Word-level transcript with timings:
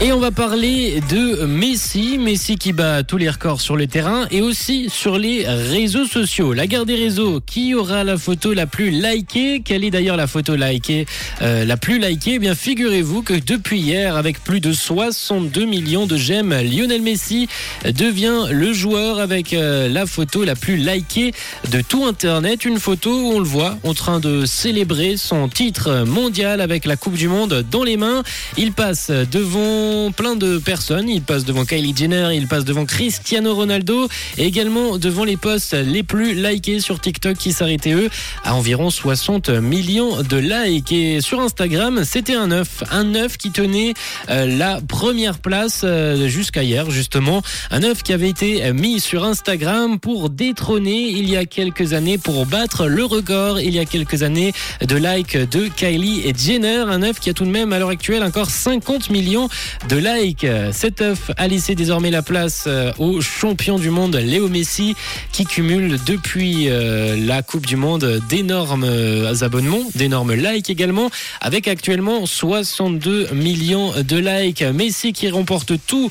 Et 0.00 0.12
on 0.12 0.20
va 0.20 0.30
parler 0.30 1.00
de 1.10 1.44
Messi, 1.44 2.18
Messi 2.18 2.54
qui 2.54 2.72
bat 2.72 3.02
tous 3.02 3.16
les 3.16 3.28
records 3.28 3.60
sur 3.60 3.76
le 3.76 3.88
terrain 3.88 4.28
et 4.30 4.40
aussi 4.40 4.88
sur 4.88 5.18
les 5.18 5.44
réseaux 5.44 6.04
sociaux. 6.04 6.52
La 6.52 6.68
guerre 6.68 6.86
des 6.86 6.94
réseaux, 6.94 7.40
qui 7.44 7.74
aura 7.74 8.04
la 8.04 8.16
photo 8.16 8.52
la 8.52 8.66
plus 8.66 8.90
likée? 8.90 9.60
Quelle 9.64 9.82
est 9.82 9.90
d'ailleurs 9.90 10.16
la 10.16 10.28
photo 10.28 10.54
likée 10.54 11.04
euh, 11.42 11.64
la 11.64 11.76
plus 11.76 11.98
likée? 11.98 12.34
Eh 12.34 12.38
bien, 12.38 12.54
figurez-vous 12.54 13.22
que 13.22 13.34
depuis 13.34 13.80
hier, 13.80 14.14
avec 14.16 14.44
plus 14.44 14.60
de 14.60 14.72
62 14.72 15.64
millions 15.64 16.06
de 16.06 16.16
j'aime, 16.16 16.50
Lionel 16.50 17.02
Messi 17.02 17.48
devient 17.84 18.44
le 18.52 18.72
joueur 18.72 19.18
avec 19.18 19.52
euh, 19.52 19.88
la 19.88 20.06
photo 20.06 20.44
la 20.44 20.54
plus 20.54 20.76
likée 20.76 21.34
de 21.72 21.80
tout 21.80 22.04
Internet. 22.04 22.64
Une 22.64 22.78
photo 22.78 23.10
où 23.10 23.32
on 23.32 23.40
le 23.40 23.46
voit 23.46 23.76
en 23.82 23.94
train 23.94 24.20
de 24.20 24.46
célébrer 24.46 25.16
son 25.16 25.48
titre 25.48 26.04
mondial 26.06 26.60
avec 26.60 26.84
la 26.84 26.94
Coupe 26.94 27.14
du 27.14 27.26
Monde 27.26 27.64
dans 27.68 27.82
les 27.82 27.96
mains. 27.96 28.22
Il 28.56 28.72
passe 28.72 29.10
devant 29.10 29.87
plein 30.14 30.36
de 30.36 30.58
personnes. 30.58 31.08
Il 31.08 31.22
passe 31.22 31.44
devant 31.44 31.64
Kylie 31.64 31.94
Jenner, 31.96 32.30
il 32.34 32.46
passe 32.46 32.64
devant 32.64 32.84
Cristiano 32.84 33.54
Ronaldo 33.54 34.08
et 34.36 34.44
également 34.44 34.98
devant 34.98 35.24
les 35.24 35.36
posts 35.36 35.74
les 35.74 36.02
plus 36.02 36.34
likés 36.34 36.80
sur 36.80 37.00
TikTok 37.00 37.36
qui 37.36 37.52
s'arrêtaient 37.52 37.92
eux 37.92 38.10
à 38.44 38.54
environ 38.54 38.90
60 38.90 39.50
millions 39.50 40.22
de 40.22 40.36
likes. 40.36 40.92
Et 40.92 41.20
sur 41.20 41.40
Instagram, 41.40 42.02
c'était 42.04 42.34
un 42.34 42.50
œuf, 42.50 42.82
un 42.90 43.14
œuf 43.14 43.36
qui 43.36 43.50
tenait 43.50 43.94
euh, 44.30 44.46
la 44.46 44.80
première 44.80 45.38
place 45.38 45.82
euh, 45.84 46.28
jusqu'à 46.28 46.62
hier 46.62 46.90
justement, 46.90 47.42
un 47.70 47.82
œuf 47.82 48.02
qui 48.02 48.12
avait 48.12 48.28
été 48.28 48.72
mis 48.72 49.00
sur 49.00 49.24
Instagram 49.24 49.98
pour 49.98 50.30
détrôner 50.30 51.08
il 51.08 51.28
y 51.28 51.36
a 51.36 51.44
quelques 51.44 51.92
années 51.92 52.18
pour 52.18 52.46
battre 52.46 52.86
le 52.86 53.04
record 53.04 53.60
il 53.60 53.74
y 53.74 53.78
a 53.78 53.84
quelques 53.84 54.22
années 54.22 54.52
de 54.80 54.96
likes 54.96 55.36
de 55.36 55.68
Kylie 55.68 56.32
Jenner, 56.36 56.84
un 56.88 57.02
œuf 57.02 57.20
qui 57.20 57.30
a 57.30 57.34
tout 57.34 57.44
de 57.44 57.50
même 57.50 57.72
à 57.72 57.78
l'heure 57.78 57.88
actuelle 57.88 58.22
encore 58.22 58.50
50 58.50 59.10
millions 59.10 59.48
de 59.88 59.96
like. 59.96 60.46
Cet 60.72 61.00
œuf 61.00 61.30
a 61.36 61.48
laissé 61.48 61.74
désormais 61.74 62.10
la 62.10 62.22
place 62.22 62.64
euh, 62.66 62.92
au 62.98 63.20
champion 63.20 63.78
du 63.78 63.90
monde 63.90 64.16
Léo 64.16 64.48
Messi 64.48 64.94
qui 65.32 65.44
cumule 65.44 65.98
depuis 66.06 66.68
euh, 66.68 67.16
la 67.16 67.42
Coupe 67.42 67.66
du 67.66 67.76
Monde 67.76 68.20
d'énormes 68.28 68.84
euh, 68.84 69.42
abonnements, 69.42 69.82
d'énormes 69.94 70.34
likes 70.34 70.70
également, 70.70 71.10
avec 71.40 71.68
actuellement 71.68 72.26
62 72.26 73.28
millions 73.32 73.92
de 73.96 74.16
likes. 74.16 74.62
Messi 74.62 75.12
qui 75.12 75.30
remporte 75.30 75.72
tout 75.86 76.10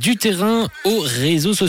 du 0.00 0.16
terrain 0.16 0.68
aux 0.84 1.00
réseaux 1.00 1.54
sociaux. 1.54 1.64